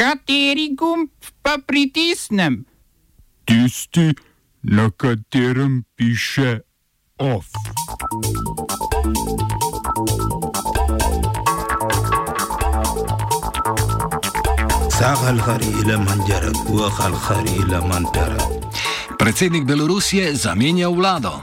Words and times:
Kateri 0.00 0.72
gumb 0.72 1.10
pa 1.42 1.58
pritisnem? 1.66 2.64
Tisti, 3.44 4.14
na 4.62 4.88
katerem 4.96 5.84
piše 5.96 6.60
OF. 7.18 7.46
Predsednik 19.18 19.64
Belorusije 19.64 20.34
zamenja 20.34 20.88
vlado. 20.88 21.40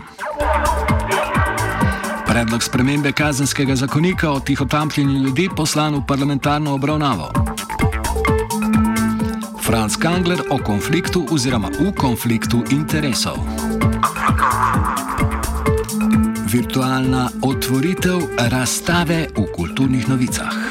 Predlog 2.28 2.64
spremembe 2.64 3.12
kazenskega 3.12 3.76
zakonika 3.76 4.32
o 4.32 4.40
tihotapljenju 4.40 5.20
ljudi 5.20 5.50
poslan 5.56 5.96
v 5.96 6.06
parlamentarno 6.08 6.74
obravnavo. 6.74 7.57
Franz 9.68 9.98
Kangler 9.98 10.40
o 10.50 10.58
konfliktu 10.64 11.26
oziroma 11.28 11.68
v 11.68 11.92
konfliktu 11.92 12.64
interesov. 12.72 13.36
Virtualna 16.48 17.28
otvoritev 17.44 18.48
razstave 18.48 19.28
v 19.36 19.44
kulturnih 19.52 20.08
novicah. 20.08 20.67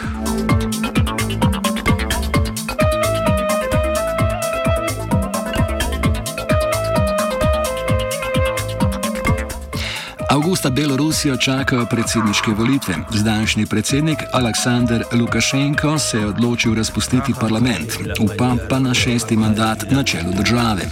Avgusta 10.29 10.71
Belorusijo 10.71 11.37
čakajo 11.37 11.87
predsedniške 11.87 12.51
volitve. 12.51 12.95
Zdajšnji 13.11 13.67
predsednik 13.67 14.19
Aleksandr 14.33 15.05
Lukašenko 15.13 15.99
se 15.99 16.19
je 16.19 16.27
odločil 16.27 16.75
razpustiti 16.75 17.35
parlament, 17.41 17.93
upa 18.21 18.57
pa 18.71 18.79
na 18.79 18.95
šesti 18.95 19.37
mandat 19.37 19.85
na 19.91 20.03
čelu 20.03 20.33
države. 20.37 20.83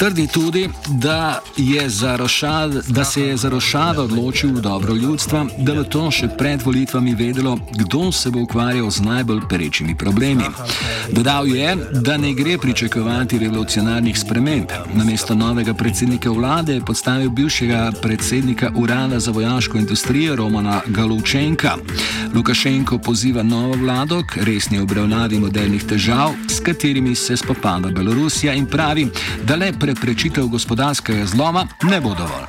Trdi 0.00 0.26
tudi, 0.26 0.68
da, 0.88 1.42
je 1.56 1.88
rošad, 2.16 2.72
da 2.88 3.04
se 3.04 3.22
je 3.22 3.36
za 3.36 3.48
rošado 3.48 4.02
odločil 4.02 4.50
v 4.50 4.60
dobro 4.60 4.94
ljudstva, 4.94 5.46
da 5.58 5.74
bo 5.74 5.82
to 5.84 6.06
še 6.10 6.28
pred 6.38 6.62
volitvami 6.64 7.12
vedelo, 7.14 7.58
kdo 7.76 8.08
se 8.12 8.30
bo 8.30 8.40
ukvarjal 8.40 8.88
z 8.90 9.04
najbolj 9.04 9.42
perečimi 9.48 9.94
problemi. 9.94 10.46
Dodal 11.12 11.48
je, 11.48 11.76
da 11.92 12.16
ne 12.16 12.32
gre 12.32 12.56
pričakovati 12.58 13.38
revolucionarnih 13.38 14.18
sprememb. 14.18 14.72
Namesto 14.94 15.34
novega 15.34 15.74
predsednika 15.74 16.30
vlade 16.30 16.78
je 16.78 16.84
podstavil 16.84 17.28
bivšega 17.30 17.92
predsednika 18.02 18.72
urada 18.76 19.20
za 19.20 19.30
vojaško 19.30 19.78
industrijo 19.78 20.36
Romana 20.36 20.80
Galovčenka. 20.86 21.76
Lukašenko 22.34 22.98
poziva 22.98 23.42
novo 23.42 23.76
vlado 23.76 24.22
k 24.22 24.48
resni 24.48 24.80
obravnavi 24.80 25.38
modernih 25.38 25.84
težav, 25.84 26.32
s 26.48 26.60
katerimi 26.60 27.14
se 27.14 27.36
spopada 27.36 27.90
Belorusija 27.90 28.54
in 28.54 28.66
pravi, 28.66 29.08
da 29.44 29.56
le 29.56 29.72
preprečitev 29.94 30.46
gospodarskega 30.46 31.26
zloma 31.26 31.66
ne 31.82 32.00
bo 32.00 32.14
dovolj. 32.14 32.46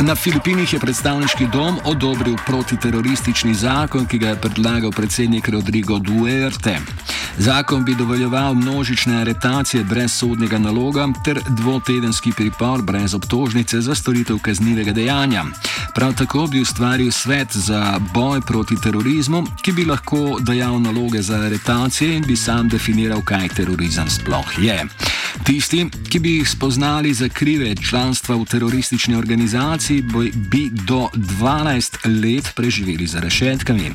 Na 0.00 0.14
Filipinih 0.14 0.72
je 0.72 0.78
predstavniški 0.80 1.46
dom 1.52 1.76
odobril 1.84 2.36
protiteroristični 2.46 3.54
zakon, 3.54 4.06
ki 4.06 4.18
ga 4.18 4.28
je 4.28 4.40
predlagal 4.40 4.90
predsednik 4.90 5.48
Rodrigo 5.48 5.98
Duerte. 5.98 6.78
Zakon 7.38 7.84
bi 7.84 7.94
dovoljeval 7.94 8.54
množične 8.54 9.20
aretacije 9.20 9.84
brez 9.84 10.12
sodnega 10.12 10.58
naloga 10.58 11.08
ter 11.24 11.40
dvotedenski 11.48 12.32
pripor 12.36 12.82
brez 12.82 13.14
obtožnice 13.14 13.80
za 13.80 13.94
storitev 13.94 14.38
kaznivega 14.38 14.92
dejanja. 14.92 15.44
Prav 15.94 16.14
tako 16.14 16.46
bi 16.46 16.60
ustvaril 16.60 17.12
svet 17.12 17.48
za 17.52 18.00
boj 18.14 18.40
proti 18.40 18.74
terorizmu, 18.82 19.46
ki 19.62 19.72
bi 19.72 19.84
lahko 19.84 20.38
dajal 20.40 20.80
naloge 20.80 21.22
za 21.22 21.36
aretacije 21.36 22.16
in 22.16 22.24
bi 22.26 22.36
sam 22.36 22.68
definiral, 22.68 23.22
kaj 23.24 23.48
terorizem 23.48 24.10
sploh 24.10 24.58
je. 24.58 24.84
Tisti, 25.44 25.86
ki 26.10 26.18
bi 26.18 26.36
jih 26.36 26.50
spoznali 26.50 27.14
za 27.14 27.28
krive 27.28 27.74
članstva 27.76 28.36
v 28.36 28.44
teroristični 28.44 29.14
organizaciji, 29.16 30.02
bi 30.34 30.70
do 30.70 31.08
12 31.14 32.22
let 32.22 32.52
preživeli 32.54 33.06
za 33.06 33.20
rešetkami. 33.20 33.92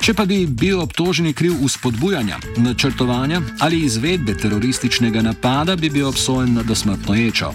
Če 0.00 0.14
pa 0.16 0.24
bi 0.24 0.46
bil 0.46 0.78
obtoženi 0.80 1.34
kriv 1.36 1.58
uspodbujanja, 1.60 2.38
načrtovanja 2.56 3.42
ali 3.60 3.82
izvedbe 3.84 4.32
terorističnega 4.34 5.20
napada, 5.22 5.76
bi 5.76 5.90
bil 5.90 6.08
obsojen 6.08 6.54
na 6.56 6.62
dosmrtno 6.62 7.14
ječo. 7.14 7.52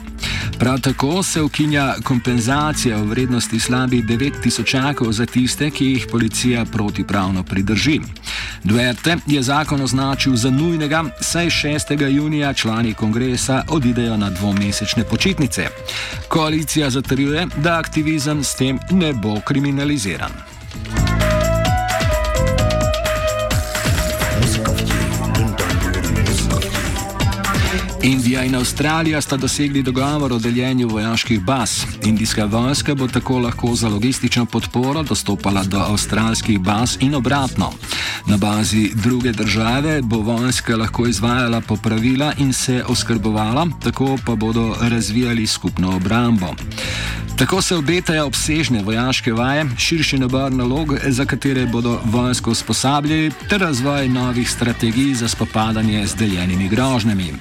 Prav 0.59 0.79
tako 0.79 1.23
se 1.23 1.41
ukinja 1.41 1.95
kompenzacija 2.03 2.97
v 2.97 3.09
vrednosti 3.09 3.59
slabih 3.59 4.05
9000 4.05 5.11
za 5.11 5.25
tiste, 5.25 5.71
ki 5.71 5.85
jih 5.85 6.07
policija 6.11 6.65
protipravno 6.65 7.43
pridrži. 7.43 7.99
Duerte 8.63 9.17
je 9.27 9.43
zakon 9.43 9.81
označil 9.81 10.35
za 10.35 10.49
nujnega, 10.49 11.03
saj 11.21 11.49
6. 11.49 12.09
junija 12.09 12.53
člani 12.53 12.93
kongresa 12.93 13.63
odidejo 13.69 14.17
na 14.17 14.29
dvomesečne 14.29 15.03
počitnice. 15.03 15.67
Koalicija 16.27 16.89
zatrjuje, 16.89 17.47
da 17.57 17.79
aktivizem 17.79 18.43
s 18.43 18.55
tem 18.55 18.79
ne 18.91 19.13
bo 19.13 19.39
kriminaliziran. 19.41 20.54
Indija 28.05 28.43
in 28.43 28.55
Avstralija 28.55 29.21
sta 29.21 29.37
dosegli 29.37 29.81
dogovor 29.83 30.33
o 30.33 30.39
deljenju 30.39 30.87
vojaških 30.87 31.39
baz. 31.41 31.83
Indijska 32.03 32.45
vojska 32.45 32.95
bo 32.95 33.07
tako 33.07 33.39
lahko 33.39 33.75
za 33.75 33.89
logistično 33.89 34.45
podporo 34.45 35.03
dostopala 35.03 35.63
do 35.63 35.79
avstralskih 35.79 36.59
baz 36.59 36.97
in 36.99 37.15
obratno. 37.15 37.71
Na 38.27 38.37
bazi 38.37 38.91
druge 38.93 39.31
države 39.31 40.01
bo 40.01 40.17
vojska 40.17 40.75
lahko 40.75 41.07
izvajala 41.07 41.61
popravila 41.61 42.33
in 42.37 42.53
se 42.53 42.83
oskrbovala, 42.87 43.67
tako 43.83 44.17
pa 44.25 44.35
bodo 44.35 44.75
razvijali 44.81 45.47
skupno 45.47 45.95
obrambo. 45.95 46.53
Tako 47.37 47.61
se 47.61 47.75
obetajo 47.75 48.25
obsežne 48.25 48.83
vojaške 48.83 49.33
vaje, 49.33 49.65
širši 49.77 50.17
nabor 50.17 50.53
nalog, 50.53 50.93
za 51.07 51.25
katere 51.25 51.65
bodo 51.65 51.99
vojsko 52.05 52.51
usposabljali, 52.51 53.31
ter 53.49 53.61
razvoj 53.61 54.09
novih 54.09 54.49
strategij 54.49 55.13
za 55.13 55.27
spopadanje 55.27 56.07
z 56.07 56.15
deljenimi 56.15 56.69
grožnjami. 56.69 57.33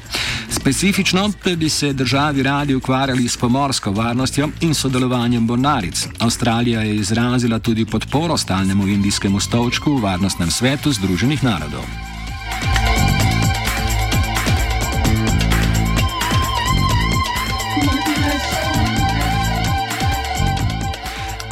Specifično 0.50 1.32
pa 1.44 1.50
bi 1.56 1.68
se 1.68 1.92
državi 1.92 2.42
radi 2.42 2.74
ukvarjali 2.74 3.28
s 3.28 3.36
pomorsko 3.36 3.92
varnostjo 3.92 4.48
in 4.60 4.74
sodelovanjem 4.74 5.44
mornaric. 5.44 6.06
Avstralija 6.18 6.80
je 6.80 6.96
izrazila 6.96 7.58
tudi 7.58 7.84
podporo 7.84 8.36
stalnemu 8.36 8.88
indijskemu 8.88 9.40
stolčku 9.40 9.96
v 9.96 10.02
Varnostnem 10.02 10.50
svetu 10.50 10.92
Združenih 10.92 11.44
narodov. 11.44 12.13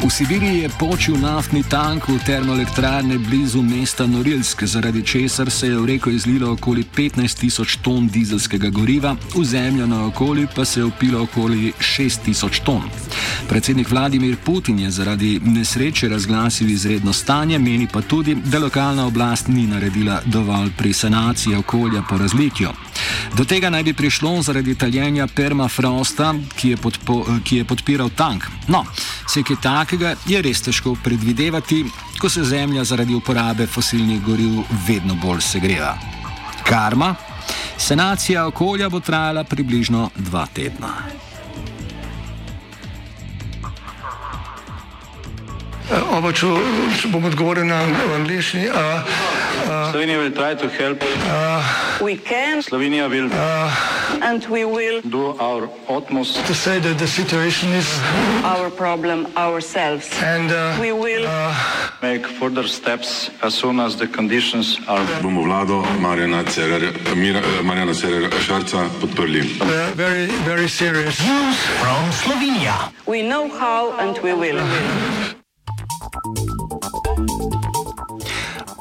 V 0.03 0.11
Sibiriji 0.11 0.59
je 0.59 0.69
počil 0.69 1.15
naftni 1.15 1.63
tank 1.63 2.11
v 2.11 2.19
termoelektrarne 2.25 3.15
blizu 3.17 3.61
mesta 3.63 4.03
Norilsk, 4.03 4.63
zaradi 4.63 4.99
česar 5.03 5.51
se 5.51 5.67
je 5.67 5.77
v 5.79 5.85
reko 5.85 6.09
izlilo 6.09 6.51
okoli 6.51 6.83
15 6.83 7.39
tisoč 7.39 7.77
ton 7.79 8.07
dizelskega 8.11 8.69
goriva, 8.69 9.15
v 9.35 9.43
zemljo 9.45 9.87
na 9.87 10.05
okolju 10.05 10.47
pa 10.55 10.65
se 10.65 10.79
je 10.79 10.85
upilo 10.85 11.23
okoli 11.23 11.71
6 11.79 12.25
tisoč 12.25 12.59
ton. 12.59 12.83
Predsednik 13.49 13.89
Vladimir 13.89 14.35
Putin 14.43 14.79
je 14.79 14.91
zaradi 14.91 15.39
nesreče 15.39 16.09
razglasil 16.09 16.69
izredno 16.69 17.13
stanje, 17.13 17.59
meni 17.59 17.87
pa 17.87 18.01
tudi, 18.01 18.35
da 18.35 18.59
lokalna 18.59 19.07
oblast 19.07 19.47
ni 19.47 19.67
naredila 19.67 20.21
dovolj 20.25 20.71
pri 20.77 20.93
sanaciji 20.93 21.55
okolja 21.55 22.03
po 22.09 22.17
razlitju. 22.17 22.69
Do 23.33 23.45
tega 23.45 23.69
naj 23.69 23.83
bi 23.83 23.93
prišlo 23.93 24.41
zaradi 24.41 24.75
taljenja 24.77 25.27
permafrosta, 25.27 26.33
ki, 26.55 26.75
ki 27.43 27.57
je 27.57 27.65
podpiral 27.65 28.09
tank. 28.13 28.45
No, 28.67 28.83
se 29.27 29.41
kaj 29.43 29.57
takega 29.61 30.13
je 30.29 30.41
res 30.41 30.61
težko 30.61 30.93
predvidevati, 31.03 31.81
ko 32.21 32.29
se 32.29 32.43
Zemlja 32.45 32.83
zaradi 32.83 33.15
uporabe 33.17 33.67
fosilnih 33.67 34.21
goriv 34.21 34.61
vedno 34.87 35.17
bolj 35.23 35.41
segreva. 35.41 35.97
Karma. 36.63 37.15
Sanacija 37.77 38.45
okolja 38.47 38.89
bo 38.89 38.99
trajala 38.99 39.43
približno 39.43 40.09
dva 40.15 40.45
tedna. 40.53 41.22
Če 46.31 46.47
bom 47.11 47.25
odgovoril 47.25 47.65
na 47.67 47.83
angliški. 48.15 48.69
Slovenija 49.91 50.19
bo 50.19 50.29
poskušala 50.31 50.95
pomagati. 50.95 52.63
Slovenija 52.63 53.09
bo 53.09 53.15
naredila 53.15 53.29
naš 54.23 55.67
utmost, 55.87 56.39
da 56.39 56.41
bo 56.47 56.53
rekla, 56.65 56.93
da 56.93 57.03
je 57.03 57.07
situacija 57.07 57.71
naš 58.43 58.71
problem, 58.77 59.25
sami. 59.61 60.01
In 60.31 60.47
mi 60.81 60.91
bomo 60.91 61.07
naredili 61.07 61.27
nadaljnje 62.01 62.23
korake, 62.39 63.31
as 63.41 63.53
soon 63.53 63.79
as 63.79 63.95
the 63.95 64.07
conditions 64.07 64.79
are. 64.87 65.05
Bomo 65.21 65.41
vlado 65.41 65.85
Marjana 65.99 66.43
Cererera 67.93 68.39
Šarca 68.47 68.85
podprli. 69.01 69.43
Zelo, 69.95 70.67
zelo 70.67 71.03
resno. 71.03 71.53
Slovenija. 72.23 72.91
We 73.05 73.21
know 73.21 73.49
how 73.59 73.91
and 73.99 74.17
we 74.23 74.33
will. 74.33 74.59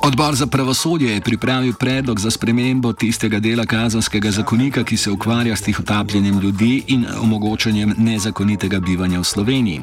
Odbor 0.05 0.35
za 0.35 0.47
pravosodje 0.47 1.15
je 1.15 1.21
pripravil 1.21 1.73
predlog 1.73 2.21
za 2.21 2.31
spremembo 2.31 2.93
tistega 2.93 3.41
dela 3.41 3.67
kazanskega 3.67 4.31
zakonika, 4.31 4.85
ki 4.85 4.97
se 4.97 5.11
ukvarja 5.11 5.57
s 5.57 5.63
tihotapljenjem 5.63 6.41
ljudi 6.41 6.83
in 6.87 7.07
omogočanjem 7.21 7.95
nezakonitega 7.99 8.81
bivanja 8.81 9.21
v 9.21 9.25
Sloveniji. 9.25 9.81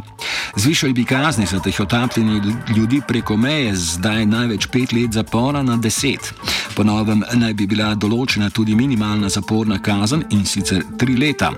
Zvišali 0.55 0.93
bi 0.93 1.05
kazni 1.05 1.45
za 1.45 1.59
tihotapljenje 1.59 2.41
ljudi 2.75 3.01
preko 3.07 3.37
meje 3.37 3.75
zdaj 3.75 4.25
največ 4.25 4.67
pet 4.67 4.91
let 4.91 5.11
zapora 5.11 5.63
na 5.63 5.77
deset. 5.77 6.33
Ponovem 6.75 7.23
naj 7.33 7.53
bi 7.53 7.67
bila 7.67 7.95
določena 7.95 8.49
tudi 8.49 8.75
minimalna 8.75 9.29
zaporna 9.29 9.79
kazen 9.79 10.23
in 10.29 10.45
sicer 10.45 10.83
tri 10.97 11.15
leta. 11.15 11.51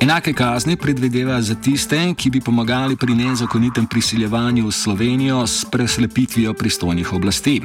Enake 0.00 0.32
kazni 0.32 0.76
predvideva 0.76 1.42
za 1.42 1.54
tiste, 1.54 2.14
ki 2.16 2.30
bi 2.30 2.40
pomagali 2.40 2.96
pri 2.96 3.14
nezakonitem 3.14 3.86
prisiljevanju 3.86 4.66
v 4.66 4.72
Slovenijo 4.72 5.46
s 5.46 5.64
preslepitvijo 5.70 6.54
pristojnih 6.54 7.12
oblasti. 7.12 7.62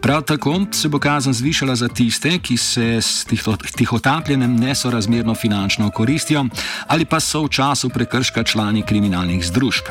Prav 0.00 0.22
tako 0.22 0.66
se 0.72 0.88
bo 0.88 0.98
kazen 0.98 1.32
zvišala 1.32 1.76
za 1.76 1.88
tiste, 1.88 2.38
ki 2.38 2.56
se 2.56 2.98
s 3.00 3.26
tihotapljenjem 3.76 4.56
nesorazmerno 4.56 5.34
finančno 5.34 5.90
koristijo 5.90 6.44
ali 6.86 7.04
pa 7.04 7.20
so 7.20 7.44
v 7.44 7.48
času 7.48 7.88
prekrška 7.88 8.42
člani 8.42 8.82
kriminalnih 8.82 9.46
združb. 9.46 9.84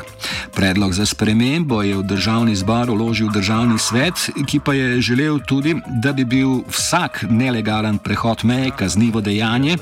Predlog 0.54 0.92
za 0.92 1.06
spremembo 1.06 1.82
je 1.82 1.96
v 1.96 2.02
državni 2.02 2.56
zbor 2.56 2.90
uložil 2.90 3.32
državni 3.32 3.78
svet, 3.78 4.30
ki 4.46 4.60
pa 4.60 4.74
je 4.74 5.00
želel 5.00 5.38
tudi, 5.48 5.76
da 6.02 6.12
bi 6.12 6.24
bil 6.24 6.60
vsak 6.68 7.24
nelegalen 7.30 7.98
prehod 7.98 8.44
meje 8.44 8.70
kaznivo 8.76 9.20
dejanje, 9.20 9.78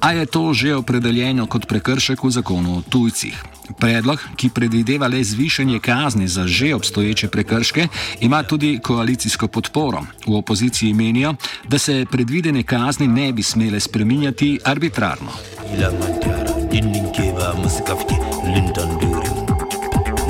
a 0.00 0.12
je 0.12 0.26
to 0.26 0.54
že 0.54 0.74
opredeljeno 0.74 1.47
kot 1.48 1.66
prekršek 1.66 2.24
v 2.24 2.30
zakonu 2.30 2.78
o 2.78 2.82
tujcih. 2.82 3.36
Predlog, 3.78 4.20
ki 4.36 4.50
predvideva 4.54 5.08
le 5.08 5.20
zvišanje 5.24 5.80
kazni 5.80 6.28
za 6.28 6.46
že 6.46 6.74
obstoječe 6.74 7.28
prekrške, 7.28 7.88
ima 8.20 8.42
tudi 8.42 8.78
koalicijsko 8.82 9.48
podporo. 9.48 10.04
V 10.26 10.36
opoziciji 10.36 10.92
menijo, 10.92 11.34
da 11.68 11.78
se 11.78 12.04
predvidene 12.10 12.62
kazni 12.62 13.08
ne 13.08 13.32
bi 13.32 13.42
smele 13.42 13.80
spreminjati 13.80 14.58
arbitrarno. 14.64 15.32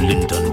Linton 0.00 0.47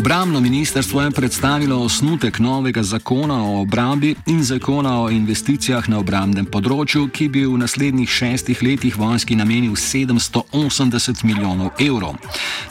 Obramno 0.00 0.40
ministrstvo 0.40 1.02
je 1.02 1.10
predstavilo 1.10 1.82
osnutek 1.84 2.38
novega 2.38 2.82
zakona 2.82 3.44
o 3.44 3.60
obrambi 3.60 4.14
in 4.26 4.44
zakona 4.44 5.02
o 5.02 5.10
investicijah 5.10 5.88
na 5.88 5.98
obrambnem 6.00 6.46
področju, 6.48 7.10
ki 7.12 7.28
bi 7.28 7.42
v 7.44 7.58
naslednjih 7.60 8.08
šestih 8.08 8.62
letih 8.64 8.96
vojski 8.96 9.36
namenil 9.36 9.76
780 9.76 11.20
milijonov 11.28 11.76
evrov. 11.76 12.16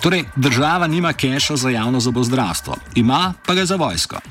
Torej, 0.01 0.25
država 0.35 0.89
nima 0.89 1.13
keša 1.13 1.55
za 1.67 1.69
javno 1.69 2.01
zobozdravstvo, 2.01 2.81
ima 2.95 3.33
pa 3.45 3.53
ga 3.53 3.65
za 3.65 3.77
vojsko. 3.77 4.25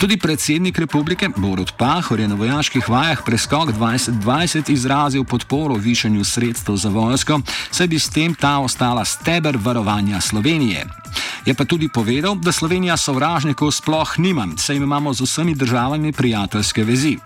Tudi 0.00 0.16
predsednik 0.16 0.78
republike 0.78 1.28
Borod 1.36 1.72
Pahor 1.76 2.20
je 2.20 2.28
na 2.28 2.34
vojaških 2.34 2.88
vajah 2.88 3.20
preskok 3.26 3.68
2020 3.68 4.70
izrazil 4.72 5.24
podporo 5.24 5.74
višanju 5.74 6.24
sredstev 6.24 6.76
za 6.76 6.88
vojsko, 6.88 7.40
saj 7.70 7.86
bi 7.86 7.98
s 7.98 8.08
tem 8.08 8.34
ta 8.34 8.58
ostala 8.58 9.04
steber 9.04 9.58
varovanja 9.60 10.20
Slovenije. 10.20 10.86
Je 11.46 11.54
pa 11.54 11.64
tudi 11.64 11.88
povedal, 11.88 12.34
da 12.34 12.52
Slovenija 12.52 12.96
sovražnikov 12.96 13.70
sploh 13.70 14.18
nima, 14.18 14.48
saj 14.56 14.76
imamo 14.76 15.12
z 15.12 15.20
vsemi 15.20 15.54
državami 15.54 16.12
prijateljske 16.12 16.84
vezi. 16.84 17.18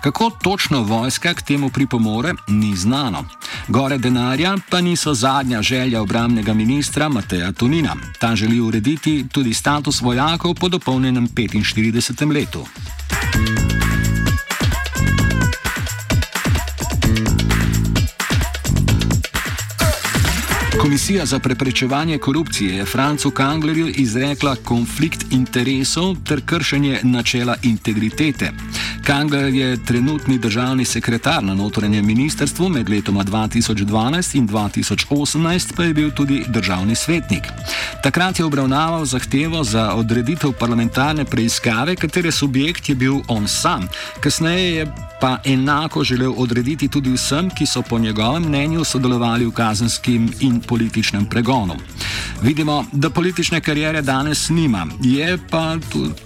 Kako 0.00 0.30
točno 0.42 0.82
vojska 0.82 1.34
k 1.34 1.42
temu 1.42 1.68
pripomore, 1.68 2.32
ni 2.48 2.76
znano. 2.76 3.24
Gore 3.68 3.98
denarja 3.98 4.56
pa 4.70 4.80
niso 4.80 5.14
zadnja 5.14 5.62
želja 5.62 6.02
obramnega 6.02 6.54
ministra 6.54 7.08
Mateja 7.08 7.52
Tunina. 7.52 7.96
Ta 8.18 8.36
želi 8.36 8.60
urediti 8.60 9.24
tudi 9.32 9.54
status 9.54 10.00
vojakov 10.00 10.54
po 10.54 10.68
dopolnjenem 10.68 11.28
45. 11.28 12.32
letu. 12.32 12.66
Komisija 20.80 21.26
za 21.26 21.38
preprečevanje 21.38 22.18
korupcije 22.18 22.76
je 22.76 22.84
Francu 22.84 23.30
Kanglerju 23.30 23.88
izrekla 23.88 24.56
konflikt 24.64 25.26
interesov 25.30 26.16
ter 26.28 26.40
kršenje 26.46 27.00
načela 27.02 27.56
integritete. 27.62 28.52
Kangler 29.10 29.54
je 29.54 29.84
trenutni 29.84 30.38
državni 30.38 30.84
sekretar 30.84 31.44
na 31.44 31.54
notranjem 31.54 32.06
ministrstvu 32.06 32.68
med 32.68 32.88
letoma 32.88 33.24
2012 33.24 34.36
in 34.36 34.48
2018, 34.48 35.74
pa 35.76 35.84
je 35.84 35.94
bil 35.94 36.10
tudi 36.10 36.44
državni 36.48 36.94
svetnik. 36.94 37.42
Takrat 38.02 38.38
je 38.38 38.44
obravnaval 38.44 39.04
zahtevo 39.04 39.64
za 39.64 39.94
odreditev 39.94 40.52
parlamentarne 40.52 41.24
preiskave, 41.24 41.96
katere 41.96 42.32
subjekt 42.32 42.88
je 42.88 42.94
bil 42.94 43.14
on 43.28 43.48
sam. 43.48 43.88
Kasneje 44.20 44.74
je 44.74 44.86
pa 45.20 45.38
enako 45.44 46.04
želel 46.04 46.34
odrediti 46.36 46.88
tudi 46.88 47.10
vsem, 47.10 47.50
ki 47.50 47.66
so 47.66 47.82
po 47.82 47.98
njegovem 47.98 48.42
mnenju 48.42 48.84
sodelovali 48.84 49.46
v 49.46 49.50
kazenskem 49.50 50.30
in 50.40 50.60
političnem 50.60 51.26
pregonu. 51.26 51.74
Vidimo, 52.42 52.84
da 52.92 53.10
politične 53.10 53.60
karijere 53.60 54.02
danes 54.02 54.48
nima, 54.48 54.86
je 55.02 55.38
pa 55.50 55.76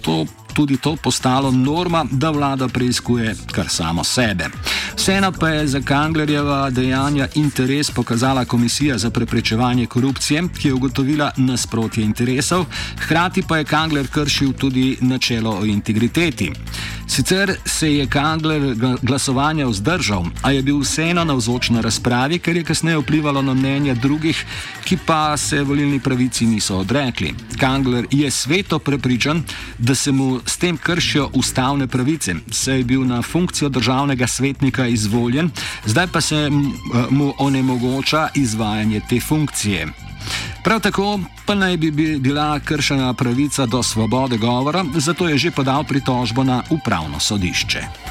to 0.01 0.25
tudi 0.55 0.77
to 0.77 0.95
postalo 0.95 1.51
norma, 1.51 2.05
da 2.11 2.29
vlada 2.29 2.67
preizkuje 2.67 3.35
kar 3.51 3.69
samo 3.69 4.03
sebe. 4.03 4.49
Vseeno 4.97 5.31
pa 5.31 5.49
je 5.49 5.67
za 5.67 5.81
Kanglerjeva 5.81 6.69
dejanja 6.69 7.27
interes 7.35 7.91
pokazala 7.91 8.45
Komisija 8.45 8.97
za 8.97 9.09
preprečevanje 9.09 9.85
korupcije, 9.85 10.43
ki 10.61 10.67
je 10.67 10.73
ugotovila 10.73 11.31
nasprotje 11.37 12.03
interesov, 12.03 12.65
hkrati 12.99 13.43
pa 13.47 13.57
je 13.57 13.65
Kangler 13.65 14.07
kršil 14.07 14.53
tudi 14.53 14.97
načelo 15.01 15.57
o 15.59 15.65
integriteti. 15.65 16.51
Sicer 17.07 17.55
se 17.65 17.93
je 17.95 18.07
Kangler 18.07 18.75
glasovanja 19.01 19.67
vzdržal, 19.67 20.25
a 20.41 20.51
je 20.51 20.61
bil 20.61 20.79
vseeno 20.79 21.23
navzoč 21.23 21.69
na 21.69 21.81
razpravi, 21.81 22.39
ker 22.39 22.57
je 22.57 22.63
kasneje 22.63 22.97
vplivalo 22.97 23.41
na 23.41 23.53
mnenja 23.53 23.93
drugih, 23.93 24.45
ki 24.83 24.97
pa 25.05 25.37
se 25.37 25.63
volilni 25.63 25.99
pravici 25.99 26.45
niso 26.45 26.77
odrekli. 26.77 27.33
Kangler 27.59 28.07
je 28.11 28.31
sveto 28.31 28.79
prepričan, 28.79 29.43
da 29.77 29.95
se 29.95 30.11
mu 30.11 30.39
s 30.45 30.57
tem 30.57 30.77
kršijo 30.77 31.29
ustavne 31.33 31.87
pravice, 31.87 32.35
saj 32.51 32.77
je 32.77 32.83
bil 32.83 33.05
na 33.05 33.21
funkcijo 33.21 33.69
državnega 33.69 34.27
svetnika 34.27 34.84
izvoljen, 34.87 35.51
zdaj 35.85 36.07
pa 36.07 36.21
se 36.21 36.49
mu 37.09 37.33
onemogoča 37.37 38.29
izvajanje 38.35 39.01
te 39.09 39.19
funkcije. 39.19 39.87
Prav 40.63 40.79
tako 40.79 41.19
pa 41.45 41.55
naj 41.55 41.77
bi 41.77 41.91
bila 42.19 42.59
kršena 42.59 43.13
pravica 43.13 43.65
do 43.65 43.83
svobode 43.83 44.37
govora, 44.37 44.85
zato 44.95 45.27
je 45.29 45.37
že 45.37 45.51
podal 45.51 45.83
pritožbo 45.83 46.43
na 46.43 46.63
upravno 46.69 47.19
sodišče. 47.19 48.04